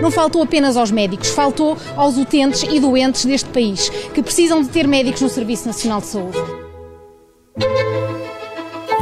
Não 0.00 0.10
faltou 0.10 0.42
apenas 0.42 0.76
aos 0.76 0.90
médicos, 0.90 1.30
faltou 1.30 1.76
aos 1.96 2.16
utentes 2.16 2.62
e 2.62 2.78
doentes 2.78 3.24
deste 3.24 3.48
país, 3.48 3.88
que 3.88 4.22
precisam 4.22 4.62
de 4.62 4.68
ter 4.68 4.86
médicos 4.86 5.20
no 5.20 5.28
Serviço 5.28 5.66
Nacional 5.66 6.00
de 6.00 6.06
Saúde. 6.06 6.38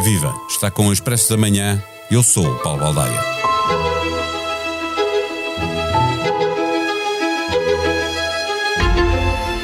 Viva! 0.02 0.34
Está 0.48 0.70
com 0.70 0.88
o 0.88 0.92
Expresso 0.92 1.30
da 1.30 1.36
Manhã. 1.36 1.82
Eu 2.10 2.22
sou 2.22 2.46
o 2.46 2.58
Paulo 2.60 2.80
Baldaia. 2.80 3.20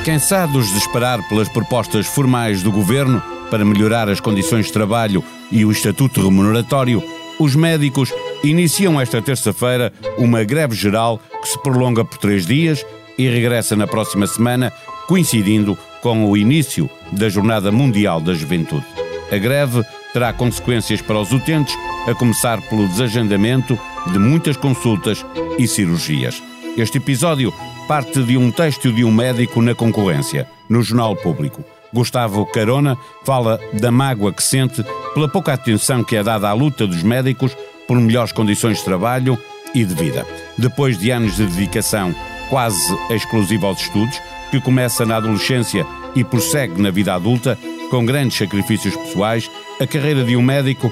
Cansados 0.05 0.71
de 0.71 0.79
esperar 0.79 1.27
pelas 1.29 1.48
propostas 1.48 2.07
formais 2.07 2.62
do 2.62 2.73
governo 2.73 3.23
para 3.50 3.64
melhorar 3.64 4.09
as 4.09 4.21
condições 4.21 4.66
de 4.66 4.73
trabalho 4.73 5.23
e 5.50 5.64
o 5.64 5.73
estatuto 5.73 6.23
remuneratório, 6.23 7.03
os 7.39 7.55
médicos 7.55 8.12
iniciam 8.43 9.00
esta 9.00 9.23
terça-feira 9.23 9.93
uma 10.16 10.45
greve 10.45 10.75
geral 10.75 11.21
que 11.40 11.49
se 11.49 11.58
prolonga 11.62 12.04
por 12.04 12.18
três 12.18 12.46
dias 12.46 12.85
e 13.17 13.29
regressa 13.29 13.75
na 13.75 13.86
próxima 13.86 14.26
semana, 14.26 14.72
coincidindo 15.07 15.76
com 16.03 16.29
o 16.29 16.36
início 16.36 16.89
da 17.12 17.29
Jornada 17.29 17.72
Mundial 17.72 18.21
da 18.21 18.35
Juventude. 18.35 18.86
A 19.31 19.36
greve 19.36 19.82
terá 20.12 20.32
consequências 20.32 21.03
para 21.03 21.18
os 21.18 21.32
utentes, 21.32 21.75
a 22.07 22.14
começar 22.14 22.61
pelo 22.62 22.89
desagendamento 22.89 23.79
de 24.11 24.18
muitas 24.18 24.57
consultas 24.57 25.25
e 25.59 25.67
cirurgias. 25.67 26.43
Este 26.76 26.98
episódio 26.98 27.53
parte 27.86 28.23
de 28.23 28.36
um 28.36 28.50
texto 28.50 28.93
de 28.93 29.04
um 29.04 29.11
médico 29.11 29.61
na 29.62 29.75
concorrência, 29.75 30.46
no 30.68 30.82
Jornal 30.82 31.17
Público. 31.17 31.64
Gustavo 31.93 32.45
Carona 32.47 32.98
fala 33.25 33.59
da 33.73 33.91
mágoa 33.91 34.33
que 34.33 34.42
sente 34.42 34.84
pela 35.14 35.28
pouca 35.28 35.53
atenção 35.53 36.05
que 36.05 36.17
é 36.17 36.22
dada 36.22 36.48
à 36.48 36.53
luta 36.53 36.86
dos 36.86 37.03
médicos 37.03 37.56
por 37.86 37.98
melhores 38.00 38.33
condições 38.33 38.78
de 38.78 38.84
trabalho 38.84 39.39
e 39.75 39.84
de 39.84 39.94
vida. 39.94 40.27
Depois 40.56 40.98
de 40.98 41.11
anos 41.11 41.36
de 41.36 41.47
dedicação 41.47 42.14
quase 42.48 42.97
exclusiva 43.11 43.67
aos 43.67 43.81
estudos, 43.81 44.20
que 44.51 44.61
começa 44.61 45.05
na 45.05 45.17
adolescência 45.17 45.86
e 46.14 46.25
prossegue 46.25 46.81
na 46.81 46.91
vida 46.91 47.14
adulta, 47.14 47.59
com 47.91 48.05
grandes 48.05 48.36
sacrifícios 48.36 48.97
pessoais, 48.97 49.51
a 49.81 49.86
carreira 49.86 50.25
de 50.25 50.36
um 50.36 50.42
médico, 50.42 50.91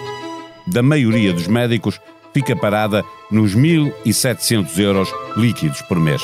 da 0.66 0.82
maioria 0.82 1.32
dos 1.32 1.46
médicos, 1.46 2.00
fica 2.32 2.54
parada 2.54 3.02
nos 3.30 3.54
1.700 3.54 4.78
euros 4.78 5.08
líquidos 5.36 5.80
por 5.82 5.98
mês. 5.98 6.22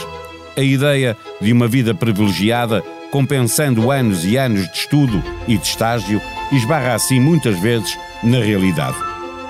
A 0.57 0.61
ideia 0.61 1.17
de 1.41 1.53
uma 1.53 1.67
vida 1.67 1.95
privilegiada, 1.95 2.83
compensando 3.13 3.91
anos 3.91 4.25
e 4.25 4.37
anos 4.37 4.67
de 4.73 4.79
estudo 4.79 5.23
e 5.47 5.57
de 5.57 5.67
estágio, 5.67 6.21
esbarra 6.51 6.95
assim 6.95 7.21
muitas 7.21 7.57
vezes 7.61 7.97
na 8.25 8.39
realidade. 8.39 8.97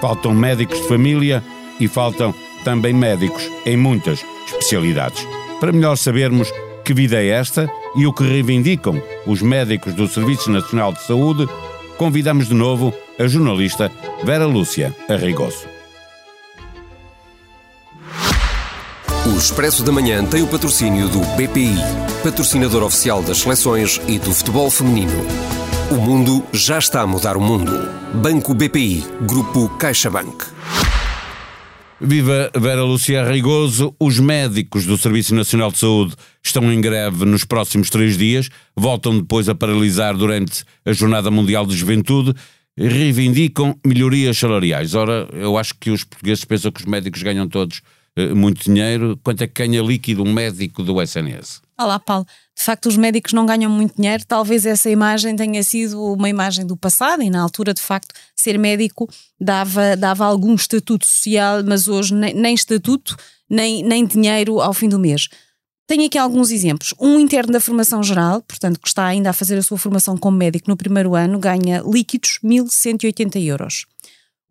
Faltam 0.01 0.35
médicos 0.35 0.79
de 0.83 0.89
família 0.89 1.43
e 1.81 1.87
faltam 1.87 2.35
também 2.65 2.93
médicos 2.93 3.49
em 3.65 3.77
muitas 3.77 4.23
especialidades. 4.47 5.27
Para 5.61 5.73
melhor 5.73 5.97
sabermos 5.97 6.53
que 6.85 6.93
vida 6.93 7.23
é 7.23 7.29
esta 7.29 7.71
e 7.95 8.05
o 8.05 8.13
que 8.13 8.25
reivindicam 8.25 9.01
os 9.27 9.41
médicos 9.41 9.95
do 9.95 10.09
Serviço 10.09 10.51
Nacional 10.51 10.93
de 10.93 11.03
Saúde, 11.07 11.49
convidamos 11.97 12.49
de 12.49 12.55
novo 12.55 12.93
a 13.19 13.29
jornalista 13.29 13.91
Vera 14.25 14.45
Lúcia 14.45 14.95
Arrigoso. 15.09 15.72
Expresso 19.43 19.83
da 19.83 19.91
Manhã 19.91 20.25
tem 20.25 20.41
o 20.41 20.47
patrocínio 20.47 21.09
do 21.09 21.19
BPI, 21.35 21.75
patrocinador 22.23 22.85
oficial 22.85 23.25
das 23.25 23.39
seleções 23.39 24.01
e 24.07 24.17
do 24.17 24.33
futebol 24.33 24.71
feminino. 24.71 25.13
O 25.91 25.97
mundo 25.97 26.47
já 26.53 26.79
está 26.79 27.01
a 27.01 27.07
mudar 27.09 27.37
o 27.37 27.41
mundo. 27.41 27.73
Banco 28.15 28.55
BPI, 28.55 29.05
Grupo 29.23 29.69
CaixaBank. 29.79 30.45
Viva 32.01 32.53
Vera 32.57 32.85
Lúcia 32.85 33.29
Rigoso. 33.29 33.93
Os 33.99 34.21
médicos 34.21 34.87
do 34.87 34.97
Serviço 34.97 35.35
Nacional 35.35 35.73
de 35.73 35.79
Saúde 35.79 36.15
estão 36.41 36.73
em 36.73 36.81
greve 36.81 37.25
nos 37.25 37.45
próximos 37.45 37.91
três 37.91 38.17
dias, 38.17 38.49
voltam 38.77 39.19
depois 39.19 39.49
a 39.49 39.57
paralisar 39.57 40.17
durante 40.17 40.63
a 40.87 40.93
Jornada 40.93 41.33
Mundial 41.33 41.67
de 41.67 41.77
Juventude, 41.77 42.33
reivindicam 42.79 43.77
melhorias 43.85 44.39
salariais. 44.39 44.95
Ora, 44.95 45.29
eu 45.33 45.59
acho 45.59 45.75
que 45.81 45.91
os 45.91 46.05
portugueses 46.05 46.45
pensam 46.45 46.71
que 46.71 46.81
os 46.81 46.87
médicos 46.87 47.25
ganham 47.25 47.49
todos 47.49 47.83
muito 48.35 48.65
dinheiro. 48.65 49.19
Quanto 49.23 49.43
é 49.43 49.47
que 49.47 49.63
ganha 49.63 49.83
líquido 49.83 50.23
um 50.23 50.33
médico 50.33 50.83
do 50.83 51.01
SNS? 51.01 51.61
Olá, 51.79 51.99
Paulo. 51.99 52.27
De 52.57 52.63
facto, 52.63 52.87
os 52.87 52.97
médicos 52.97 53.33
não 53.33 53.47
ganham 53.47 53.71
muito 53.71 53.97
dinheiro. 53.97 54.25
Talvez 54.27 54.67
essa 54.67 54.91
imagem 54.91 55.35
tenha 55.35 55.63
sido 55.63 56.01
uma 56.13 56.29
imagem 56.29 56.67
do 56.67 56.77
passado 56.77 57.23
e, 57.23 57.31
na 57.31 57.43
altura, 57.43 57.75
de 57.75 57.81
facto, 57.81 58.15
ser 58.37 58.59
médico 58.59 59.09
dava, 59.41 59.97
dava 59.97 60.25
algum 60.25 60.55
estatuto 60.55 61.07
social, 61.07 61.65
mas 61.65 61.89
hoje 61.89 62.15
nem, 62.15 62.35
nem 62.35 62.55
estatuto, 62.55 63.17
nem, 63.49 63.83
nem 63.83 64.07
dinheiro 64.07 64.61
ao 64.61 64.73
fim 64.73 64.89
do 64.89 64.99
mês. 64.99 65.29
Tenho 65.87 66.07
aqui 66.07 66.17
alguns 66.17 66.51
exemplos. 66.51 66.95
Um 67.01 67.19
interno 67.19 67.53
da 67.53 67.61
formação 67.61 68.03
geral, 68.03 68.43
portanto, 68.43 68.79
que 68.81 68.89
está 68.89 69.07
ainda 69.07 69.31
a 69.31 69.33
fazer 69.33 69.59
a 69.59 69.63
sua 69.63 69.77
formação 69.77 70.17
como 70.17 70.37
médico 70.37 70.71
no 70.71 70.77
primeiro 70.77 71.15
ano, 71.15 71.39
ganha 71.39 71.83
líquidos 71.85 72.39
1.180 72.45 73.45
euros. 73.45 73.87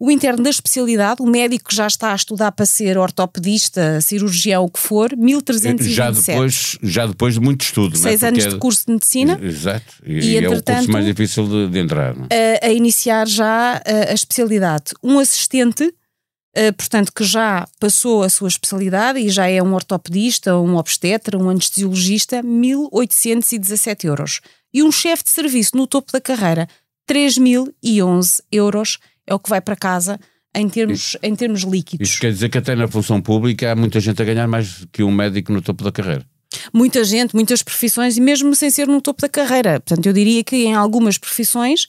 O 0.04 0.10
interno 0.10 0.44
da 0.44 0.50
especialidade, 0.50 1.22
o 1.22 1.28
médico 1.28 1.70
que 1.70 1.76
já 1.76 1.86
está 1.86 2.12
a 2.12 2.16
estudar 2.16 2.52
para 2.54 2.66
ser 2.66 2.98
ortopedista, 2.98 4.02
cirurgião, 4.02 4.66
o 4.66 4.68
que 4.68 4.80
for, 4.80 5.16
1327. 5.16 5.94
Já 5.94 6.10
depois, 6.10 6.78
já 6.82 7.06
depois 7.06 7.34
de 7.36 7.40
muito 7.40 7.62
estudo. 7.62 7.96
Seis 7.96 8.22
não 8.22 8.30
é? 8.30 8.32
anos 8.32 8.48
de 8.48 8.58
curso 8.58 8.88
de 8.88 8.94
medicina. 8.94 9.40
Exato. 9.40 9.94
E, 10.04 10.14
e 10.14 10.38
é 10.38 10.50
o 10.50 10.64
curso 10.64 10.92
mais 10.92 11.06
difícil 11.06 11.48
de, 11.48 11.70
de 11.70 11.78
entrar. 11.78 12.16
A, 12.16 12.66
a, 12.66 12.72
iniciar 12.72 13.28
já 13.28 13.74
a, 13.74 14.10
a, 14.10 14.14
especialidade. 14.16 14.86
Um 15.04 15.20
assistente, 15.20 15.94
portanto, 16.76 17.14
que 17.14 17.24
já 17.24 17.68
passou 17.80 18.24
a 18.24 18.30
sua 18.30 18.48
especialidade 18.48 19.20
e 19.20 19.30
já 19.30 19.48
é 19.48 19.62
um 19.62 19.76
ortopedista, 19.76 20.58
um 20.58 20.78
obstetra, 20.78 21.38
um 21.38 21.48
anestesiologista, 21.48 22.42
1817 22.42 24.08
euros. 24.08 24.42
E 24.74 24.82
um 24.82 24.92
chefe 24.92 25.26
de 25.26 25.30
serviço 25.30 25.78
no 25.78 25.86
topo 25.86 26.12
da 26.12 26.20
carreira, 26.20 26.68
3011 27.06 28.42
euros 28.52 28.98
é 29.28 29.34
o 29.34 29.40
que 29.40 29.50
vai 29.50 29.62
para 29.62 29.76
casa 29.76 30.20
em 30.56 30.68
termos, 30.68 31.18
em 31.24 31.36
termos 31.36 31.62
líquidos. 31.62 32.10
Isto 32.10 32.22
quer 32.22 32.32
dizer 32.32 32.50
que 32.50 32.58
até 32.58 32.76
na 32.76 32.88
função 32.88 33.22
pública 33.22 33.72
há 33.72 33.76
muita 33.76 34.00
gente 34.00 34.22
a 34.22 34.26
ganhar 34.26 34.48
mais 34.48 34.86
que 34.92 35.04
um 35.04 35.12
médico 35.12 35.52
no 35.52 35.62
topo 35.62 35.84
da 35.84 35.92
carreira. 35.92 36.26
Muita 36.74 37.04
gente, 37.04 37.34
muitas 37.34 37.64
profissões, 37.64 38.18
e 38.18 38.22
mesmo 38.22 38.54
sem 38.54 38.70
ser 38.70 38.88
no 38.88 39.02
topo 39.02 39.22
da 39.22 39.30
carreira. 39.30 39.80
Portanto, 39.80 40.06
eu 40.06 40.14
diria 40.14 40.44
que 40.44 40.58
em 40.58 40.76
algumas 40.76 41.18
profissões 41.18 41.88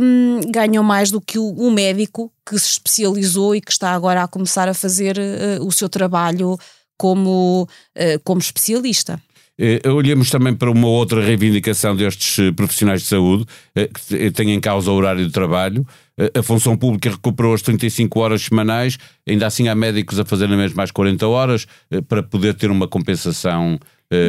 hum, 0.00 0.40
ganham 0.50 0.84
mais 0.84 1.10
do 1.10 1.20
que 1.20 1.38
o, 1.38 1.70
médico 1.70 2.30
que 2.46 2.58
se 2.58 2.72
especializou 2.72 3.54
e 3.54 3.60
que 3.60 3.72
está 3.72 3.92
agora 3.92 4.22
a 4.22 4.28
começar 4.28 4.68
a 4.68 4.74
fazer 4.74 5.16
uh, 5.18 5.66
o 5.66 5.72
seu 5.72 5.88
trabalho 5.88 6.58
como, 6.98 7.66
uh, 7.96 8.20
como 8.24 8.40
especialista. 8.40 9.20
Eh, 9.58 9.80
olhemos 9.88 10.30
também 10.30 10.54
para 10.54 10.70
uma 10.70 10.88
outra 10.88 11.22
reivindicação 11.22 11.94
destes 11.94 12.38
eh, 12.38 12.52
profissionais 12.52 13.02
de 13.02 13.08
saúde, 13.08 13.44
eh, 13.74 13.88
que 13.88 14.30
tem 14.30 14.50
em 14.50 14.60
causa 14.60 14.90
o 14.90 14.94
horário 14.94 15.26
de 15.26 15.32
trabalho. 15.32 15.86
A 16.34 16.42
função 16.42 16.76
pública 16.76 17.10
recuperou 17.10 17.54
as 17.54 17.62
35 17.62 18.20
horas 18.20 18.42
semanais, 18.42 18.98
ainda 19.26 19.46
assim 19.46 19.68
há 19.68 19.74
médicos 19.74 20.18
a 20.20 20.24
fazerem 20.24 20.56
mesmo 20.56 20.76
mais 20.76 20.90
40 20.90 21.26
horas 21.26 21.66
para 22.06 22.22
poder 22.22 22.54
ter 22.54 22.70
uma 22.70 22.86
compensação 22.86 23.78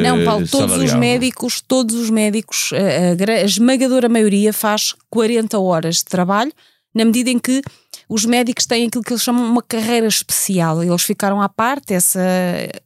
não, 0.02 0.24
Paulo, 0.24 0.48
todos 0.48 0.70
salarial. 0.70 0.84
os 0.86 0.94
médicos, 0.94 1.60
todos 1.60 1.94
os 1.94 2.08
médicos, 2.08 2.70
a, 2.72 3.32
a, 3.32 3.44
esmagadora 3.44 4.08
maioria 4.08 4.50
faz 4.50 4.94
40 5.10 5.58
horas 5.58 5.96
de 5.96 6.06
trabalho, 6.06 6.50
na 6.94 7.04
medida 7.04 7.28
em 7.28 7.38
que 7.38 7.62
os 8.08 8.24
médicos 8.24 8.64
têm 8.64 8.86
aquilo 8.86 9.04
que 9.04 9.12
eles 9.12 9.22
chamam 9.22 9.44
uma 9.44 9.62
carreira 9.62 10.06
especial. 10.06 10.82
Eles 10.82 11.02
ficaram 11.02 11.40
à 11.40 11.50
parte, 11.50 11.92
essa, 11.92 12.20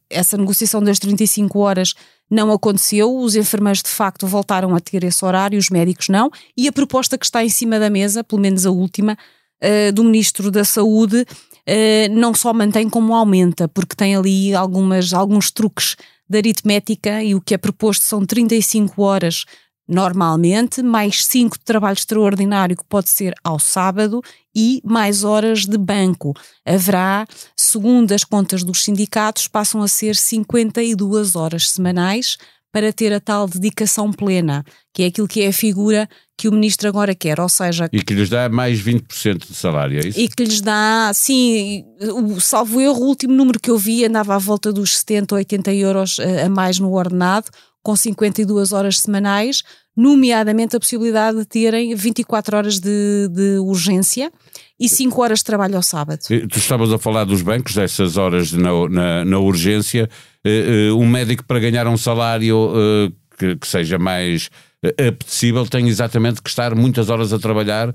essa 0.09 0.37
negociação 0.37 0.83
das 0.83 0.99
35 0.99 1.57
horas 1.57 1.95
não 2.29 2.51
aconteceu, 2.51 3.15
os 3.15 3.35
enfermeiros 3.35 3.81
de 3.81 3.89
facto 3.89 4.27
voltaram 4.27 4.75
a 4.75 4.79
ter 4.79 5.03
esse 5.03 5.23
horário, 5.25 5.57
os 5.57 5.69
médicos 5.69 6.09
não, 6.09 6.29
e 6.55 6.67
a 6.67 6.71
proposta 6.71 7.17
que 7.17 7.25
está 7.25 7.43
em 7.43 7.49
cima 7.49 7.79
da 7.79 7.89
mesa, 7.89 8.23
pelo 8.23 8.41
menos 8.41 8.65
a 8.65 8.71
última, 8.71 9.17
uh, 9.63 9.91
do 9.91 10.03
Ministro 10.03 10.51
da 10.51 10.63
Saúde, 10.63 11.21
uh, 11.21 12.11
não 12.11 12.33
só 12.33 12.53
mantém 12.53 12.89
como 12.89 13.15
aumenta, 13.15 13.67
porque 13.67 13.95
tem 13.95 14.15
ali 14.15 14.53
algumas, 14.53 15.13
alguns 15.13 15.49
truques 15.49 15.95
de 16.29 16.37
aritmética 16.37 17.23
e 17.23 17.33
o 17.33 17.41
que 17.41 17.55
é 17.55 17.57
proposto 17.57 18.03
são 18.03 18.23
35 18.23 19.01
horas 19.01 19.45
normalmente, 19.89 20.83
mais 20.83 21.25
5 21.25 21.57
de 21.57 21.65
trabalho 21.65 21.97
extraordinário 21.97 22.77
que 22.77 22.85
pode 22.85 23.09
ser 23.09 23.33
ao 23.43 23.57
sábado 23.57 24.21
e 24.55 24.79
mais 24.85 25.23
horas 25.23 25.65
de 25.65 25.77
banco. 25.77 26.35
Haverá, 26.63 27.25
segundo 27.57 28.11
as 28.11 28.23
contas 28.23 28.63
dos 28.63 28.83
sindicatos, 28.83 29.47
passam 29.47 29.81
a 29.81 29.87
ser 29.87 30.15
52 30.15 31.35
horas 31.35 31.71
semanais 31.71 32.37
para 32.71 32.93
ter 32.93 33.11
a 33.11 33.19
tal 33.19 33.47
dedicação 33.47 34.11
plena, 34.11 34.63
que 34.93 35.01
é 35.01 35.07
aquilo 35.07 35.27
que 35.27 35.41
é 35.41 35.47
a 35.47 35.53
figura 35.53 36.07
que 36.37 36.47
o 36.47 36.51
ministro 36.51 36.87
agora 36.87 37.15
quer, 37.15 37.39
ou 37.39 37.49
seja... 37.49 37.89
E 37.91 38.01
que 38.01 38.13
lhes 38.13 38.29
dá 38.29 38.47
mais 38.47 38.79
20% 38.79 39.47
de 39.47 39.55
salário, 39.55 39.99
é 39.99 40.07
isso? 40.07 40.19
E 40.19 40.29
que 40.29 40.43
lhes 40.43 40.61
dá, 40.61 41.11
sim, 41.13 41.83
o, 42.13 42.39
salvo 42.39 42.79
erro, 42.79 43.01
o 43.01 43.07
último 43.07 43.33
número 43.33 43.59
que 43.59 43.71
eu 43.71 43.77
vi 43.77 44.05
andava 44.05 44.35
à 44.35 44.37
volta 44.37 44.71
dos 44.71 44.99
70, 44.99 45.35
80 45.35 45.73
euros 45.73 46.19
a 46.19 46.47
mais 46.47 46.79
no 46.79 46.93
ordenado, 46.93 47.49
com 47.81 47.95
52 47.95 48.71
horas 48.71 48.99
semanais, 48.99 49.63
nomeadamente 49.95 50.75
a 50.75 50.79
possibilidade 50.79 51.39
de 51.39 51.45
terem 51.45 51.93
24 51.95 52.57
horas 52.57 52.79
de, 52.79 53.27
de 53.29 53.59
urgência 53.59 54.31
e 54.79 54.87
5 54.87 55.21
horas 55.21 55.39
de 55.39 55.45
trabalho 55.45 55.75
ao 55.75 55.83
sábado. 55.83 56.19
Tu 56.27 56.57
estavas 56.57 56.91
a 56.93 56.97
falar 56.97 57.25
dos 57.25 57.41
bancos, 57.41 57.75
dessas 57.75 58.15
horas 58.15 58.53
na, 58.53 58.69
na, 58.89 59.25
na 59.25 59.39
urgência. 59.39 60.09
Uh, 60.45 60.93
uh, 60.93 60.99
um 60.99 61.05
médico 61.05 61.43
para 61.45 61.59
ganhar 61.59 61.85
um 61.87 61.97
salário 61.97 62.71
uh, 62.71 63.13
que, 63.37 63.57
que, 63.57 63.67
seja 63.67 63.99
mais 63.99 64.49
apetecível 64.83 65.65
tem 65.65 65.87
exatamente 65.87 66.41
que 66.41 66.49
estar 66.49 66.73
muitas 66.73 67.09
horas 67.09 67.33
a 67.33 67.39
trabalhar, 67.39 67.93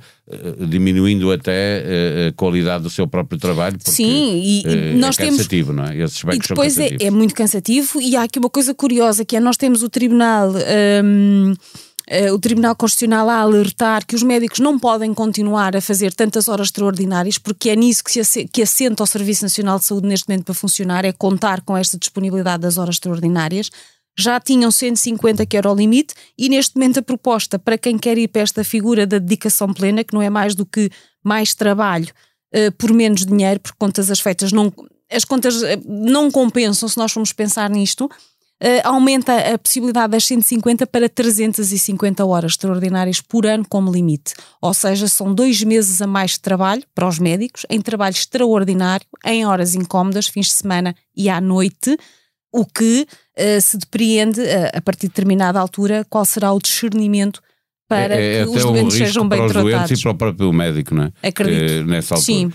diminuindo 0.68 1.32
até 1.32 1.82
a 2.28 2.32
qualidade 2.32 2.82
do 2.82 2.90
seu 2.90 3.08
próprio 3.08 3.38
trabalho. 3.38 3.78
Porque, 3.78 3.90
Sim, 3.90 4.40
e, 4.42 4.62
e 4.66 4.94
nós 4.94 5.18
é 5.18 5.26
cansativo, 5.26 5.72
temos... 5.72 5.90
não 5.90 5.92
é? 5.92 6.04
Esses 6.04 6.22
bancos 6.22 6.44
e 6.44 6.48
depois 6.48 6.78
é, 6.78 6.96
é, 7.00 7.10
muito 7.10 7.34
cansativo 7.34 8.00
e 8.00 8.16
há 8.16 8.22
aqui 8.22 8.38
uma 8.38 8.50
coisa 8.50 8.74
curiosa 8.74 9.24
que 9.24 9.36
é 9.36 9.40
nós 9.40 9.56
temos 9.56 9.82
o 9.82 9.88
tribunal... 9.88 10.52
Um, 11.02 11.54
Uh, 12.06 12.34
o 12.34 12.38
Tribunal 12.38 12.76
Constitucional 12.76 13.30
a 13.30 13.38
alertar 13.38 14.04
que 14.04 14.14
os 14.14 14.22
médicos 14.22 14.58
não 14.58 14.78
podem 14.78 15.14
continuar 15.14 15.74
a 15.74 15.80
fazer 15.80 16.12
tantas 16.12 16.48
horas 16.48 16.66
extraordinárias, 16.66 17.38
porque 17.38 17.70
é 17.70 17.76
nisso 17.76 18.04
que, 18.04 18.22
se 18.22 18.46
que 18.46 18.60
assenta 18.60 19.02
o 19.02 19.06
Serviço 19.06 19.42
Nacional 19.42 19.78
de 19.78 19.86
Saúde 19.86 20.06
neste 20.06 20.28
momento 20.28 20.44
para 20.44 20.54
funcionar, 20.54 21.06
é 21.06 21.12
contar 21.12 21.62
com 21.62 21.74
esta 21.74 21.98
disponibilidade 21.98 22.60
das 22.62 22.76
horas 22.76 22.96
extraordinárias. 22.96 23.70
Já 24.16 24.38
tinham 24.38 24.70
150 24.70 25.44
que 25.46 25.56
era 25.56 25.70
o 25.70 25.74
limite, 25.74 26.14
e 26.38 26.48
neste 26.48 26.76
momento 26.76 26.98
a 26.98 27.02
proposta 27.02 27.58
para 27.58 27.78
quem 27.78 27.98
quer 27.98 28.16
ir 28.18 28.28
para 28.28 28.42
esta 28.42 28.62
figura 28.62 29.06
da 29.06 29.18
dedicação 29.18 29.72
plena, 29.72 30.04
que 30.04 30.14
não 30.14 30.22
é 30.22 30.30
mais 30.30 30.54
do 30.54 30.64
que 30.64 30.90
mais 31.22 31.54
trabalho 31.54 32.12
uh, 32.54 32.72
por 32.78 32.92
menos 32.92 33.26
dinheiro, 33.26 33.60
porque 33.60 33.76
contas 33.78 34.10
as 34.10 34.20
feitas 34.20 34.52
não. 34.52 34.72
As 35.10 35.24
contas 35.24 35.62
uh, 35.62 35.66
não 35.86 36.30
compensam 36.30 36.88
se 36.88 36.96
nós 36.96 37.12
formos 37.12 37.32
pensar 37.32 37.68
nisto 37.70 38.08
uh, 38.62 38.80
aumenta 38.84 39.54
a 39.54 39.58
possibilidade 39.58 40.12
das 40.12 40.24
150 40.26 40.86
para 40.86 41.08
350 41.08 42.24
horas 42.24 42.52
extraordinárias 42.52 43.20
por 43.20 43.46
ano 43.46 43.64
como 43.68 43.92
limite. 43.92 44.34
Ou 44.60 44.72
seja, 44.72 45.08
são 45.08 45.34
dois 45.34 45.62
meses 45.62 46.00
a 46.00 46.06
mais 46.06 46.32
de 46.32 46.40
trabalho 46.40 46.82
para 46.94 47.08
os 47.08 47.18
médicos, 47.18 47.66
em 47.68 47.80
trabalho 47.80 48.14
extraordinário, 48.14 49.06
em 49.24 49.46
horas 49.46 49.74
incómodas, 49.74 50.28
fins 50.28 50.46
de 50.46 50.52
semana 50.52 50.94
e 51.16 51.28
à 51.28 51.40
noite, 51.40 51.96
o 52.54 52.64
que 52.64 53.04
uh, 53.36 53.60
se 53.60 53.76
depreende, 53.76 54.40
uh, 54.40 54.70
a 54.72 54.80
partir 54.80 55.02
de 55.02 55.08
determinada 55.08 55.58
altura, 55.58 56.06
qual 56.08 56.24
será 56.24 56.52
o 56.52 56.60
discernimento 56.60 57.42
para 57.88 58.14
é, 58.14 58.40
é 58.40 58.44
que 58.44 58.50
os 58.50 58.62
doentes 58.62 58.96
sejam 58.96 59.28
bem 59.28 59.38
para 59.38 59.46
os 59.46 59.52
tratados. 59.52 59.72
doentes 59.72 59.98
e 59.98 60.02
para 60.02 60.12
o 60.12 60.14
próprio 60.14 60.52
médico, 60.52 60.94
não 60.94 61.04
é? 61.04 61.28
Acredito. 61.28 61.72
É, 61.72 61.84
nessa 61.84 62.14
altura. 62.14 62.24
Sim. 62.24 62.52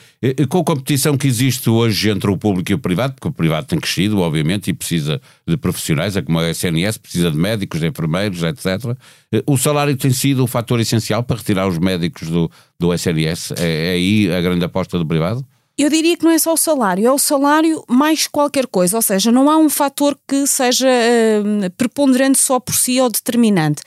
Com 0.49 0.59
a 0.59 0.63
competição 0.63 1.17
que 1.17 1.27
existe 1.27 1.69
hoje 1.69 2.09
entre 2.09 2.31
o 2.31 2.37
público 2.37 2.71
e 2.71 2.73
o 2.75 2.79
privado, 2.79 3.13
porque 3.13 3.27
o 3.27 3.31
privado 3.31 3.67
tem 3.67 3.79
crescido, 3.79 4.19
obviamente, 4.19 4.69
e 4.69 4.73
precisa 4.73 5.21
de 5.45 5.55
profissionais, 5.55 6.15
é 6.17 6.21
como 6.21 6.39
a 6.39 6.49
SNS, 6.49 6.97
precisa 6.97 7.29
de 7.29 7.37
médicos, 7.37 7.79
de 7.79 7.87
enfermeiros, 7.87 8.41
etc. 8.41 8.97
O 9.45 9.57
salário 9.57 9.95
tem 9.95 10.11
sido 10.11 10.43
o 10.43 10.47
fator 10.47 10.79
essencial 10.79 11.21
para 11.21 11.37
retirar 11.37 11.67
os 11.67 11.77
médicos 11.77 12.27
do, 12.27 12.49
do 12.79 12.91
SNS. 12.91 13.51
É, 13.59 13.89
é 13.89 13.91
aí 13.91 14.33
a 14.33 14.41
grande 14.41 14.65
aposta 14.65 14.97
do 14.97 15.05
privado? 15.05 15.45
Eu 15.79 15.89
diria 15.89 16.17
que 16.17 16.25
não 16.25 16.31
é 16.31 16.37
só 16.37 16.53
o 16.53 16.57
salário, 16.57 17.07
é 17.07 17.11
o 17.11 17.17
salário 17.17 17.85
mais 17.87 18.27
qualquer 18.27 18.67
coisa, 18.67 18.97
ou 18.97 19.01
seja, 19.01 19.31
não 19.31 19.49
há 19.49 19.57
um 19.57 19.69
fator 19.69 20.19
que 20.27 20.45
seja 20.45 20.89
uh, 20.89 21.69
preponderante 21.77 22.37
só 22.37 22.59
por 22.59 22.75
si 22.75 22.99
ou 22.99 23.09
determinante 23.09 23.81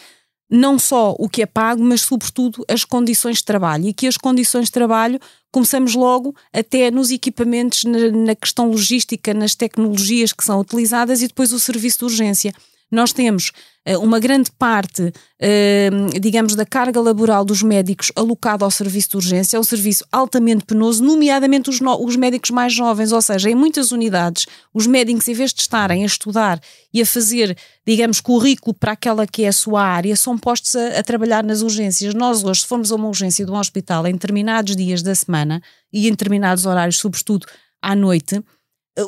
não 0.53 0.79
só 0.79 1.17
o 1.19 1.31
que 1.31 1.41
é 1.41 1.47
pago, 1.47 1.83
mas 1.83 2.03
sobretudo 2.03 2.63
as 2.69 2.85
condições 2.85 3.39
de 3.39 3.45
trabalho. 3.45 3.89
E 3.89 3.95
que 3.95 4.07
as 4.07 4.19
condições 4.19 4.67
de 4.67 4.73
trabalho 4.73 5.19
começamos 5.51 5.95
logo 5.95 6.37
até 6.53 6.91
nos 6.91 7.11
equipamentos, 7.11 7.85
na, 7.85 8.11
na 8.11 8.35
questão 8.35 8.71
logística, 8.71 9.33
nas 9.33 9.55
tecnologias 9.55 10.31
que 10.31 10.45
são 10.45 10.61
utilizadas 10.61 11.23
e 11.23 11.27
depois 11.27 11.55
o 11.55 11.59
serviço 11.59 12.01
de 12.01 12.05
urgência 12.05 12.53
nós 12.93 13.13
temos 13.13 13.51
uh, 13.89 13.99
uma 13.99 14.21
grande 14.21 14.51
parte, 14.53 15.03
uh, 15.03 16.21
digamos, 16.21 16.55
da 16.55 16.67
carga 16.67 17.01
laboral 17.01 17.43
dos 17.43 17.63
médicos 17.63 18.13
alocada 18.15 18.67
ao 18.67 18.71
serviço 18.71 19.11
de 19.11 19.17
urgência, 19.17 19.57
é 19.57 19.61
um 19.61 19.65
serviço 19.65 20.05
altamente 20.13 20.67
penoso, 20.67 21.03
nomeadamente 21.03 21.71
os, 21.71 21.81
no, 21.81 22.05
os 22.05 22.15
médicos 22.17 22.51
mais 22.51 22.73
jovens, 22.73 23.11
ou 23.11 23.23
seja, 23.23 23.49
em 23.49 23.55
muitas 23.55 23.91
unidades, 23.91 24.47
os 24.75 24.87
médicos, 24.87 25.27
em 25.27 25.33
vez 25.33 25.55
de 25.55 25.63
estarem 25.63 26.03
a 26.03 26.07
estudar 26.07 26.61
e 26.93 27.01
a 27.01 27.07
fazer, 27.07 27.57
digamos, 27.87 28.21
currículo 28.21 28.75
para 28.75 28.93
aquela 28.93 29.27
que 29.27 29.45
é 29.45 29.49
a 29.49 29.53
sua 29.53 29.83
área, 29.83 30.15
são 30.15 30.37
postos 30.37 30.77
a, 30.77 30.99
a 30.99 31.03
trabalhar 31.03 31.43
nas 31.43 31.63
urgências. 31.63 32.13
Nós 32.13 32.45
hoje, 32.45 32.61
se 32.61 32.67
formos 32.67 32.93
a 32.93 32.97
uma 32.97 33.09
urgência 33.09 33.47
de 33.47 33.51
um 33.51 33.57
hospital 33.57 34.07
em 34.07 34.13
determinados 34.13 34.77
dias 34.77 35.03
da 35.03 35.15
semana 35.15 35.63
e 35.91 36.09
em 36.09 36.11
determinados 36.11 36.67
horários, 36.67 36.99
sobretudo 36.99 37.47
à 37.81 37.97
noite, 37.97 38.43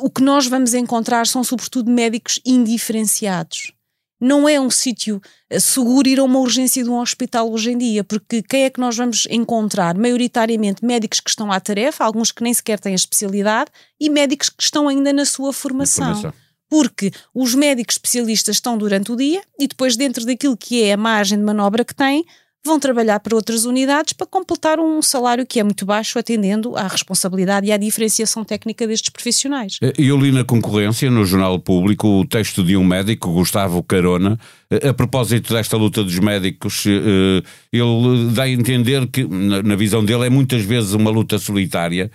o 0.01 0.09
que 0.09 0.23
nós 0.23 0.47
vamos 0.47 0.73
encontrar 0.73 1.27
são 1.27 1.43
sobretudo 1.43 1.91
médicos 1.91 2.39
indiferenciados 2.43 3.74
não 4.19 4.47
é 4.47 4.59
um 4.59 4.69
sítio 4.69 5.21
eh, 5.49 5.59
seguro 5.59 6.07
ir 6.07 6.19
a 6.19 6.23
uma 6.23 6.39
urgência 6.39 6.83
de 6.83 6.89
um 6.89 6.99
hospital 6.99 7.51
hoje 7.51 7.71
em 7.71 7.77
dia, 7.77 8.03
porque 8.03 8.41
quem 8.41 8.63
é 8.63 8.69
que 8.69 8.79
nós 8.79 8.95
vamos 8.95 9.27
encontrar? 9.29 9.97
Maioritariamente 9.97 10.85
médicos 10.85 11.19
que 11.19 11.29
estão 11.29 11.51
à 11.51 11.59
tarefa, 11.59 12.03
alguns 12.03 12.31
que 12.31 12.43
nem 12.43 12.53
sequer 12.53 12.79
têm 12.79 12.93
a 12.93 12.95
especialidade, 12.95 13.71
e 13.99 14.09
médicos 14.09 14.49
que 14.49 14.63
estão 14.63 14.87
ainda 14.87 15.11
na 15.11 15.25
sua 15.25 15.51
formação. 15.51 16.15
formação. 16.15 16.33
Porque 16.67 17.11
os 17.33 17.53
médicos 17.53 17.95
especialistas 17.95 18.55
estão 18.55 18.77
durante 18.77 19.11
o 19.11 19.15
dia 19.15 19.41
e 19.59 19.67
depois, 19.67 19.95
dentro 19.95 20.25
daquilo 20.25 20.57
que 20.57 20.83
é 20.83 20.93
a 20.93 20.97
margem 20.97 21.37
de 21.37 21.43
manobra 21.43 21.85
que 21.85 21.93
têm, 21.93 22.25
vão 22.65 22.79
trabalhar 22.79 23.19
para 23.19 23.35
outras 23.35 23.63
unidades 23.65 24.13
para 24.13 24.25
completar 24.25 24.79
um 24.79 25.01
salário 25.01 25.45
que 25.45 25.59
é 25.59 25.63
muito 25.63 25.85
baixo, 25.85 26.17
atendendo 26.17 26.75
à 26.75 26.87
responsabilidade 26.87 27.67
e 27.67 27.71
à 27.71 27.77
diferenciação 27.77 28.43
técnica 28.43 28.87
destes 28.87 29.11
profissionais. 29.11 29.77
Eh, 29.81 29.93
eu 29.97 30.17
li 30.17 30.31
na 30.31 30.43
concorrência, 30.43 31.09
no 31.11 31.23
Jornal 31.23 31.59
Público, 31.59 32.07
o 32.07 32.25
texto 32.25 32.63
de 32.63 32.75
um 32.75 32.83
médico, 32.83 33.31
Gustavo 33.31 33.83
Carona, 33.83 34.39
eh, 34.71 34.89
a 34.89 34.93
propósito 34.93 35.53
desta 35.53 35.77
luta 35.77 36.03
dos 36.03 36.17
médicos, 36.17 36.85
eh, 36.87 37.43
ele 37.71 38.31
dá 38.33 38.43
a 38.43 38.49
entender 38.49 39.05
que, 39.07 39.23
na 39.25 39.75
visão 39.75 40.03
dele, 40.03 40.25
é 40.25 40.29
muitas 40.29 40.63
vezes 40.63 40.93
uma 40.93 41.11
luta 41.11 41.37
solitária. 41.37 42.09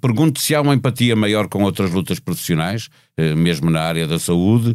Pergunto 0.00 0.40
se 0.40 0.54
há 0.54 0.60
uma 0.60 0.72
empatia 0.72 1.16
maior 1.16 1.48
com 1.48 1.64
outras 1.64 1.90
lutas 1.90 2.20
profissionais, 2.20 2.88
mesmo 3.36 3.70
na 3.70 3.80
área 3.80 4.06
da 4.06 4.16
saúde. 4.16 4.72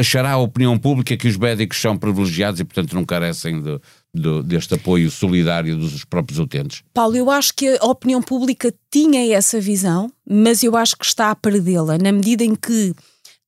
Achará 0.00 0.32
a 0.32 0.38
opinião 0.38 0.78
pública 0.78 1.14
que 1.14 1.28
os 1.28 1.36
médicos 1.36 1.78
são 1.78 1.98
privilegiados 1.98 2.58
e, 2.58 2.64
portanto, 2.64 2.94
não 2.94 3.04
carecem 3.04 3.60
de, 3.60 3.78
do, 4.14 4.42
deste 4.42 4.74
apoio 4.74 5.10
solidário 5.10 5.76
dos 5.76 6.04
próprios 6.04 6.38
utentes? 6.38 6.82
Paulo, 6.92 7.16
eu 7.16 7.30
acho 7.30 7.54
que 7.54 7.78
a 7.80 7.86
opinião 7.86 8.20
pública 8.22 8.72
tinha 8.90 9.34
essa 9.34 9.60
visão, 9.60 10.10
mas 10.28 10.62
eu 10.62 10.76
acho 10.76 10.96
que 10.96 11.04
está 11.04 11.30
a 11.30 11.34
perdê-la, 11.34 11.98
na 11.98 12.12
medida 12.12 12.44
em 12.44 12.54
que 12.54 12.94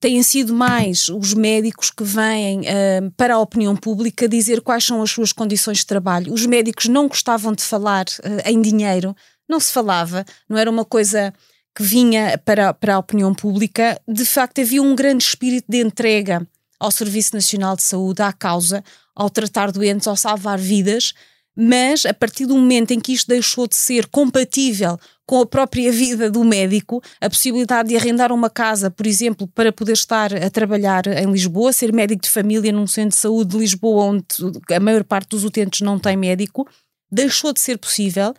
têm 0.00 0.22
sido 0.22 0.52
mais 0.52 1.08
os 1.08 1.32
médicos 1.32 1.90
que 1.90 2.04
vêm 2.04 2.60
uh, 2.60 3.10
para 3.16 3.34
a 3.34 3.38
opinião 3.38 3.74
pública 3.74 4.28
dizer 4.28 4.60
quais 4.60 4.84
são 4.84 5.02
as 5.02 5.10
suas 5.10 5.32
condições 5.32 5.78
de 5.78 5.86
trabalho. 5.86 6.32
Os 6.32 6.44
médicos 6.44 6.86
não 6.86 7.08
gostavam 7.08 7.52
de 7.52 7.62
falar 7.62 8.04
uh, 8.04 8.48
em 8.48 8.60
dinheiro, 8.60 9.16
não 9.48 9.60
se 9.60 9.72
falava, 9.72 10.24
não 10.48 10.58
era 10.58 10.70
uma 10.70 10.84
coisa 10.84 11.32
que 11.74 11.82
vinha 11.82 12.38
para, 12.44 12.72
para 12.72 12.94
a 12.94 12.98
opinião 12.98 13.34
pública. 13.34 14.00
De 14.06 14.24
facto, 14.24 14.60
havia 14.60 14.82
um 14.82 14.94
grande 14.94 15.24
espírito 15.24 15.66
de 15.68 15.82
entrega 15.82 16.46
ao 16.78 16.90
Serviço 16.90 17.34
Nacional 17.34 17.74
de 17.74 17.82
Saúde, 17.82 18.22
à 18.22 18.32
causa, 18.32 18.84
ao 19.14 19.30
tratar 19.30 19.70
doentes, 19.70 20.06
ao 20.06 20.16
salvar 20.16 20.58
vidas, 20.58 21.12
mas 21.56 22.04
a 22.04 22.12
partir 22.12 22.46
do 22.46 22.56
momento 22.56 22.90
em 22.90 23.00
que 23.00 23.12
isto 23.12 23.28
deixou 23.28 23.68
de 23.68 23.76
ser 23.76 24.06
compatível 24.08 24.98
com 25.26 25.40
a 25.40 25.46
própria 25.46 25.90
vida 25.90 26.30
do 26.30 26.44
médico, 26.44 27.02
a 27.20 27.30
possibilidade 27.30 27.88
de 27.88 27.96
arrendar 27.96 28.32
uma 28.32 28.50
casa, 28.50 28.90
por 28.90 29.06
exemplo, 29.06 29.46
para 29.48 29.72
poder 29.72 29.92
estar 29.92 30.34
a 30.34 30.50
trabalhar 30.50 31.06
em 31.06 31.30
Lisboa, 31.30 31.72
ser 31.72 31.92
médico 31.92 32.22
de 32.22 32.30
família 32.30 32.72
num 32.72 32.86
centro 32.86 33.10
de 33.10 33.16
saúde 33.16 33.52
de 33.52 33.58
Lisboa, 33.58 34.04
onde 34.04 34.24
a 34.70 34.80
maior 34.80 35.04
parte 35.04 35.28
dos 35.30 35.44
utentes 35.44 35.80
não 35.80 35.98
tem 35.98 36.16
médico, 36.16 36.68
deixou 37.10 37.52
de 37.52 37.60
ser 37.60 37.78
possível. 37.78 38.34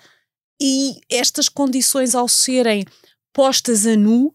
E 0.62 1.00
estas 1.10 1.50
condições, 1.50 2.14
ao 2.14 2.28
serem 2.28 2.86
postas 3.34 3.86
a 3.88 3.96
nu, 3.96 4.34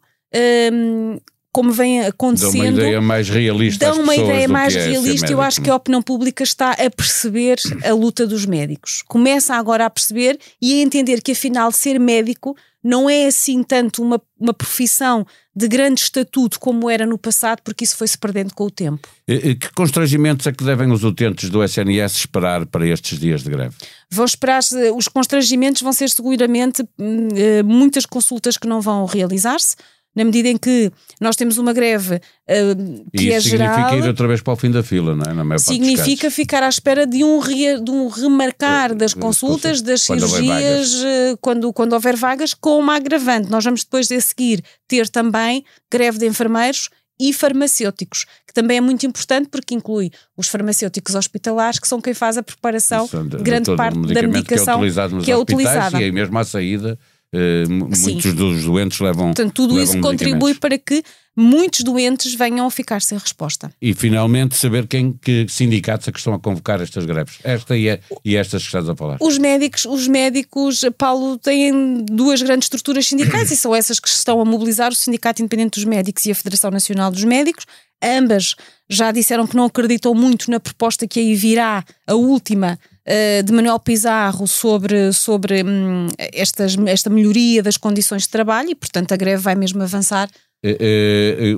um, 0.73 1.19
como 1.53 1.73
vem 1.73 2.01
acontecendo. 2.01 2.53
Dão 2.53 2.61
uma 2.61 2.81
ideia 2.81 3.01
mais 3.01 3.29
realista. 3.29 3.87
Dão 3.87 4.03
uma 4.03 4.15
ideia 4.15 4.49
mais 4.49 4.75
é 4.77 4.89
realista. 4.89 5.33
Eu 5.33 5.41
acho 5.41 5.61
que 5.61 5.71
a 5.71 5.77
opinião 5.77 6.03
pública 6.03 6.45
está 6.45 6.73
a 6.73 6.91
perceber 6.91 7.59
a 7.85 7.93
luta 7.93 8.27
dos 8.27 8.47
médicos. 8.47 9.03
Começa 9.07 9.55
agora 9.55 9.87
a 9.87 9.91
perceber 9.91 10.39
e 10.63 10.75
a 10.75 10.83
entender 10.83 11.21
que, 11.21 11.33
afinal, 11.33 11.73
ser 11.73 11.99
médico 11.99 12.57
não 12.83 13.11
é 13.11 13.27
assim 13.27 13.63
tanto 13.63 14.03
uma, 14.03 14.21
uma 14.39 14.55
profissão 14.55 15.27
de 15.55 15.69
grande 15.69 16.01
estatuto 16.01 16.59
como 16.59 16.89
era 16.89 17.05
no 17.05 17.19
passado, 17.19 17.61
porque 17.63 17.85
isso 17.85 17.97
foi-se 17.97 18.17
perdendo 18.17 18.55
com 18.55 18.65
o 18.65 18.71
tempo. 18.71 19.07
E, 19.29 19.55
que 19.55 19.71
constrangimentos 19.73 20.47
é 20.47 20.53
que 20.53 20.65
devem 20.65 20.91
os 20.91 21.05
utentes 21.05 21.51
do 21.51 21.63
SNS 21.63 22.17
esperar 22.17 22.65
para 22.65 22.87
estes 22.87 23.19
dias 23.19 23.43
de 23.43 23.51
greve? 23.51 23.75
Vão 24.11 24.25
esperar, 24.25 24.61
os 24.95 25.09
constrangimentos 25.09 25.83
vão 25.83 25.93
ser 25.93 26.09
seguramente 26.09 26.83
hum, 26.99 27.29
eh, 27.35 27.63
muitas 27.63 28.07
consultas 28.07 28.57
que 28.57 28.67
não 28.67 28.81
vão 28.81 29.05
realizar-se 29.05 29.77
na 30.21 30.25
medida 30.27 30.49
em 30.51 30.59
que 30.59 30.93
nós 31.19 31.35
temos 31.35 31.57
uma 31.57 31.73
greve 31.73 32.17
uh, 32.17 33.11
que 33.17 33.25
e 33.25 33.33
é 33.33 33.41
geral. 33.41 33.75
significa 33.75 33.97
ir 33.97 34.09
outra 34.09 34.29
vez 34.29 34.43
para 34.43 34.53
o 34.53 34.57
fim 34.57 34.71
da 34.71 34.83
fila, 34.83 35.17
não 35.17 35.25
é? 35.25 35.33
Na 35.33 35.59
significa 35.59 36.31
ficar 36.31 36.63
à 36.63 36.69
espera 36.69 37.07
de 37.07 37.25
um, 37.25 37.39
re, 37.39 37.81
de 37.81 37.91
um 37.91 38.09
remarcar 38.09 38.95
das 38.95 39.15
consultas, 39.15 39.81
das 39.81 40.07
quando 40.07 40.29
cirurgias, 40.29 40.95
houver 40.95 41.37
quando, 41.41 41.73
quando 41.73 41.93
houver 41.95 42.17
vagas, 42.17 42.53
com 42.53 42.79
uma 42.79 42.97
agravante. 42.97 43.51
Nós 43.51 43.65
vamos 43.65 43.83
depois 43.83 44.07
de 44.09 44.21
seguir 44.21 44.63
ter 44.87 45.09
também 45.09 45.65
greve 45.91 46.19
de 46.19 46.27
enfermeiros 46.27 46.91
e 47.19 47.33
farmacêuticos, 47.33 48.27
que 48.47 48.53
também 48.53 48.77
é 48.77 48.81
muito 48.81 49.07
importante 49.07 49.49
porque 49.51 49.75
inclui 49.75 50.11
os 50.37 50.49
farmacêuticos 50.49 51.15
hospitalares, 51.15 51.79
que 51.79 51.89
são 51.89 52.01
quem 52.01 52.13
faz 52.13 52.37
a 52.37 52.43
preparação 52.43 53.07
de 53.07 53.37
grande 53.39 53.75
parte 53.75 53.99
da 54.13 54.23
medicação 54.23 54.81
que 54.81 54.85
é 54.85 54.87
utilizada 54.87 55.15
nos 55.15 55.25
que 55.25 55.33
é 55.33 55.37
utilizada. 55.37 56.01
E 56.01 56.05
aí 56.05 56.13
mesmo 56.13 56.39
à 56.39 56.45
saída 56.45 56.99
Uh, 57.33 57.71
muitos 57.71 58.35
dos 58.35 58.65
doentes 58.65 58.99
levam. 58.99 59.27
Portanto, 59.27 59.53
tudo 59.53 59.75
levam 59.75 59.95
isso 59.95 60.01
contribui 60.01 60.55
para 60.55 60.77
que 60.77 61.03
muitos 61.37 61.83
doentes 61.83 62.35
venham 62.35 62.67
a 62.67 62.71
ficar 62.71 63.01
sem 63.01 63.17
resposta. 63.17 63.73
E 63.81 63.95
finalmente 63.95 64.57
saber 64.57 64.87
quem 64.87 65.13
que 65.13 65.47
sindicatos 65.49 66.09
é 66.09 66.13
que 66.13 66.19
estão 66.19 66.35
a 66.35 66.41
convocar 66.41 66.81
estas 66.81 67.05
greves. 67.05 67.39
Esta 67.45 67.77
e, 67.77 67.89
a, 67.89 67.99
e 68.25 68.37
estas 68.37 68.63
que 68.63 68.69
estás 68.69 68.89
a 68.89 68.97
falar. 68.97 69.17
Os 69.21 69.39
médicos, 69.39 69.85
os 69.85 70.09
médicos, 70.09 70.85
Paulo, 70.99 71.39
têm 71.39 72.05
duas 72.05 72.43
grandes 72.43 72.67
estruturas 72.67 73.07
sindicais 73.07 73.51
e 73.51 73.57
são 73.57 73.75
essas 73.75 74.01
que 74.01 74.09
estão 74.09 74.41
a 74.41 74.45
mobilizar 74.45 74.91
o 74.91 74.95
Sindicato 74.95 75.41
Independente 75.41 75.79
dos 75.79 75.85
Médicos 75.85 76.27
e 76.27 76.33
a 76.33 76.35
Federação 76.35 76.71
Nacional 76.71 77.11
dos 77.11 77.25
Médicos. 77.25 77.65
Ambas 78.03 78.57
já 78.89 79.13
disseram 79.13 79.47
que 79.47 79.55
não 79.55 79.67
acreditam 79.67 80.15
muito 80.15 80.51
na 80.51 80.59
proposta 80.59 81.07
que 81.07 81.21
aí 81.21 81.35
virá, 81.35 81.85
a 82.07 82.15
última, 82.15 82.79
eh, 83.05 83.43
de 83.43 83.53
Manuel 83.53 83.79
Pizarro 83.81 84.47
sobre, 84.47 85.13
sobre 85.13 85.63
hum, 85.63 86.09
estas, 86.19 86.77
esta 86.87 87.11
melhoria 87.11 87.63
das 87.63 87.77
condições 87.77 88.23
de 88.23 88.29
trabalho 88.29 88.71
e, 88.71 88.75
portanto, 88.75 89.13
a 89.13 89.17
greve 89.17 89.43
vai 89.43 89.55
mesmo 89.55 89.83
avançar 89.83 90.29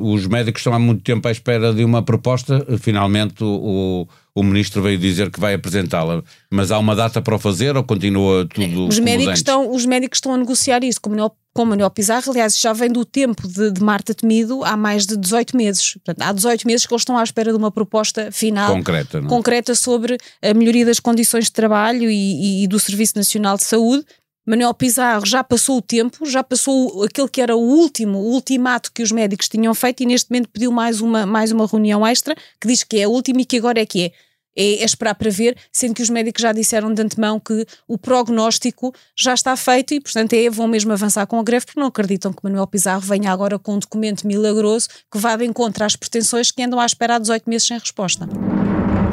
os 0.00 0.26
médicos 0.26 0.60
estão 0.60 0.72
há 0.72 0.78
muito 0.78 1.02
tempo 1.02 1.26
à 1.26 1.30
espera 1.30 1.72
de 1.72 1.84
uma 1.84 2.02
proposta, 2.02 2.64
finalmente 2.78 3.42
o, 3.42 4.06
o 4.34 4.42
ministro 4.42 4.80
veio 4.80 4.98
dizer 4.98 5.30
que 5.30 5.40
vai 5.40 5.54
apresentá-la, 5.54 6.22
mas 6.50 6.70
há 6.70 6.78
uma 6.78 6.94
data 6.94 7.20
para 7.20 7.34
o 7.34 7.38
fazer 7.38 7.76
ou 7.76 7.84
continua 7.84 8.46
tudo 8.46 8.86
os 8.86 8.98
médicos 8.98 9.38
estão 9.38 9.70
Os 9.70 9.84
médicos 9.84 10.18
estão 10.18 10.34
a 10.34 10.38
negociar 10.38 10.82
isso 10.84 11.00
com 11.00 11.10
Manuel, 11.10 11.36
com 11.52 11.64
Manuel 11.64 11.90
Pizarro, 11.90 12.30
aliás, 12.30 12.58
já 12.58 12.72
vem 12.72 12.90
do 12.90 13.04
tempo 13.04 13.46
de, 13.46 13.72
de, 13.72 13.82
Marta 13.82 14.14
Temido 14.14 14.64
há 14.64 14.76
mais 14.76 15.04
de 15.04 15.16
18 15.16 15.56
meses. 15.56 15.94
Portanto, 15.94 16.22
há 16.22 16.32
18 16.32 16.66
meses 16.66 16.86
que 16.86 16.94
eles 16.94 17.02
estão 17.02 17.18
à 17.18 17.22
espera 17.22 17.50
de 17.50 17.58
uma 17.58 17.70
proposta 17.70 18.30
final 18.32 18.74
concreta? 18.74 19.18
É? 19.18 19.22
concreta 19.22 19.74
sobre 19.74 20.16
a 20.40 20.54
melhoria 20.54 20.86
das 20.86 20.98
condições 20.98 21.46
de 21.46 21.52
trabalho 21.52 22.10
e, 22.10 22.60
e, 22.62 22.64
e 22.64 22.66
do 22.66 22.80
Serviço 22.80 23.16
Nacional 23.16 23.56
de 23.56 23.64
Saúde 23.64 24.04
Manuel 24.44 24.74
Pizarro 24.74 25.24
já 25.24 25.44
passou 25.44 25.78
o 25.78 25.82
tempo, 25.82 26.26
já 26.26 26.42
passou 26.42 27.04
aquele 27.04 27.28
que 27.28 27.40
era 27.40 27.54
o 27.56 27.60
último, 27.60 28.18
o 28.18 28.32
ultimato 28.32 28.90
que 28.92 29.02
os 29.02 29.12
médicos 29.12 29.48
tinham 29.48 29.72
feito 29.72 30.02
e 30.02 30.06
neste 30.06 30.30
momento 30.30 30.48
pediu 30.48 30.72
mais 30.72 31.00
uma, 31.00 31.24
mais 31.24 31.52
uma 31.52 31.64
reunião 31.64 32.04
extra 32.04 32.34
que 32.60 32.66
diz 32.66 32.82
que 32.82 32.98
é 32.98 33.04
a 33.04 33.08
última 33.08 33.42
e 33.42 33.44
que 33.44 33.56
agora 33.56 33.80
é 33.80 33.86
que 33.86 34.06
é. 34.06 34.12
É, 34.54 34.82
é 34.82 34.84
esperar 34.84 35.14
para 35.14 35.30
ver, 35.30 35.56
sendo 35.72 35.94
que 35.94 36.02
os 36.02 36.10
médicos 36.10 36.42
já 36.42 36.52
disseram 36.52 36.92
de 36.92 37.00
antemão 37.00 37.40
que 37.40 37.64
o 37.88 37.96
prognóstico 37.96 38.92
já 39.16 39.32
está 39.32 39.56
feito 39.56 39.94
e, 39.94 40.00
portanto, 40.00 40.34
é, 40.34 40.50
vão 40.50 40.68
mesmo 40.68 40.92
avançar 40.92 41.26
com 41.26 41.38
a 41.38 41.42
greve 41.42 41.64
porque 41.64 41.80
não 41.80 41.86
acreditam 41.86 42.34
que 42.34 42.44
Manuel 42.44 42.66
Pizarro 42.66 43.00
venha 43.00 43.32
agora 43.32 43.58
com 43.58 43.76
um 43.76 43.78
documento 43.78 44.26
milagroso 44.26 44.88
que 45.10 45.18
vá 45.18 45.36
de 45.36 45.46
encontro 45.46 45.84
às 45.84 45.96
pretensões 45.96 46.50
que 46.50 46.62
andam 46.62 46.78
à 46.78 46.84
espera 46.84 47.14
há 47.14 47.18
18 47.18 47.48
meses 47.48 47.66
sem 47.66 47.78
resposta. 47.78 48.28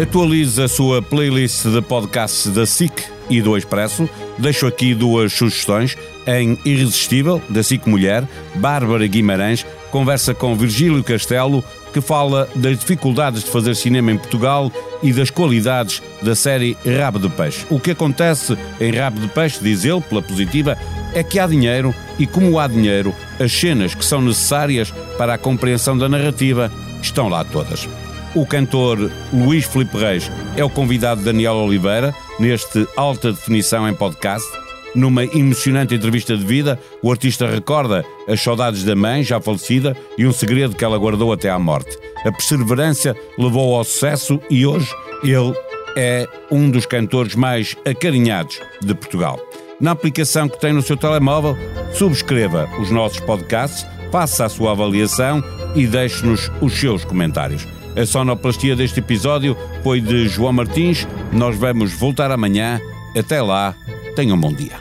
Atualize 0.02 0.62
a 0.62 0.68
sua 0.68 1.02
playlist 1.02 1.66
de 1.68 1.82
podcasts 1.84 2.52
da 2.52 2.66
SIC 2.66 3.19
e 3.30 3.42
do 3.42 3.58
Expresso. 3.58 4.10
Deixo 4.38 4.66
aqui 4.68 4.94
duas 4.94 5.34
sugestões. 5.34 5.98
Em 6.28 6.58
Irresistível, 6.64 7.42
da 7.50 7.64
SIC 7.64 7.88
Mulher, 7.88 8.24
Bárbara 8.56 9.08
Guimarães 9.08 9.66
conversa 9.92 10.34
com 10.34 10.56
Virgílio 10.56 11.04
Castelo, 11.04 11.64
que 11.92 12.02
fala 12.02 12.48
das 12.56 12.78
dificuldades 12.78 13.44
de 13.44 13.50
fazer 13.50 13.76
cinema 13.76 14.12
em 14.12 14.18
Portugal 14.18 14.72
e 15.02 15.12
das 15.12 15.30
qualidades 15.30 16.04
da 16.22 16.36
série 16.36 16.78
Rabo 16.86 17.18
de 17.18 17.30
Peixe. 17.30 17.66
O 17.70 17.80
que 17.80 17.92
acontece 17.92 18.58
em 18.80 18.92
Rabo 18.92 19.20
de 19.20 19.28
Peixe, 19.28 19.60
diz 19.62 19.84
ele, 19.84 20.02
pela 20.02 20.22
positiva, 20.22 20.78
é 21.14 21.24
que 21.24 21.40
há 21.40 21.48
dinheiro 21.48 21.94
e, 22.20 22.28
como 22.28 22.60
há 22.60 22.68
dinheiro, 22.68 23.14
as 23.40 23.52
cenas 23.52 23.96
que 23.96 24.06
são 24.06 24.22
necessárias 24.22 24.94
para 25.18 25.34
a 25.34 25.38
compreensão 25.38 25.98
da 25.98 26.08
narrativa 26.08 26.72
estão 27.02 27.28
lá 27.28 27.44
todas. 27.44 27.88
O 28.36 28.46
cantor 28.46 29.12
Luís 29.34 29.66
Filipe 29.66 29.98
Reis 29.98 30.32
é 30.56 30.64
o 30.64 30.70
convidado 30.70 31.20
de 31.20 31.26
Daniel 31.26 31.56
Oliveira 31.56 32.14
neste 32.40 32.88
Alta 32.96 33.32
Definição 33.32 33.90
em 33.90 33.94
podcast. 33.94 34.48
Numa 34.94 35.24
emocionante 35.24 35.96
entrevista 35.96 36.38
de 36.38 36.46
vida, 36.46 36.80
o 37.02 37.12
artista 37.12 37.48
recorda 37.48 38.06
as 38.28 38.40
saudades 38.40 38.84
da 38.84 38.96
mãe, 38.96 39.24
já 39.24 39.42
falecida, 39.42 39.98
e 40.16 40.28
um 40.28 40.32
segredo 40.32 40.76
que 40.76 40.86
ela 40.86 40.98
guardou 40.98 41.34
até 41.34 41.50
à 41.50 41.58
morte. 41.58 41.98
A 42.24 42.32
perseverança 42.32 43.16
levou 43.38 43.76
ao 43.76 43.84
sucesso 43.84 44.40
e 44.50 44.64
hoje 44.66 44.94
ele 45.24 45.54
é 45.98 46.28
um 46.52 46.70
dos 46.70 46.86
cantores 46.86 47.34
mais 47.34 47.76
acarinhados 47.84 48.60
de 48.80 48.94
Portugal. 48.94 49.40
Na 49.82 49.92
aplicação 49.92 50.48
que 50.48 50.60
tem 50.60 50.72
no 50.72 50.84
seu 50.84 50.96
telemóvel, 50.96 51.58
subscreva 51.94 52.70
os 52.80 52.92
nossos 52.92 53.20
podcasts, 53.22 53.88
faça 54.12 54.46
a 54.46 54.50
sua 54.50 54.72
avaliação 54.72 55.44
e 55.76 55.88
deixe-nos 55.88 56.52
os 56.62 56.74
seus 56.80 57.04
comentários. 57.04 57.79
A 58.00 58.06
sonoplastia 58.06 58.78
deste 58.78 59.02
episódio 59.02 59.58
foi 59.84 60.00
de 60.00 60.30
João 60.30 60.54
Martins. 60.54 61.06
Nós 61.34 61.58
vamos 61.58 61.92
voltar 61.92 62.32
amanhã. 62.32 62.80
Até 63.14 63.42
lá, 63.42 63.76
tenham 64.16 64.38
um 64.38 64.40
bom 64.40 64.54
dia. 64.54 64.80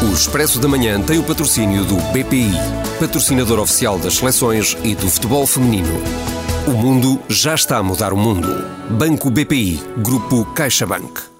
O 0.00 0.14
Expresso 0.14 0.58
da 0.58 0.66
Manhã 0.66 0.98
tem 1.02 1.18
o 1.18 1.24
patrocínio 1.24 1.84
do 1.84 1.96
BPI, 2.10 2.52
patrocinador 2.98 3.58
oficial 3.58 3.98
das 3.98 4.14
seleções 4.14 4.74
e 4.82 4.94
do 4.94 5.10
futebol 5.10 5.46
feminino. 5.46 5.92
O 6.66 6.70
mundo 6.70 7.20
já 7.28 7.54
está 7.54 7.76
a 7.76 7.82
mudar 7.82 8.14
o 8.14 8.16
mundo. 8.16 8.48
Banco 8.88 9.30
BPI, 9.30 9.82
Grupo 9.98 10.46
CaixaBank. 10.54 11.31